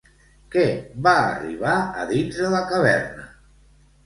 Què 0.53 0.63
va 1.07 1.13
arribar 1.25 1.75
a 2.05 2.07
dins 2.13 2.41
de 2.45 2.51
la 2.55 2.63
caverna? 2.73 3.29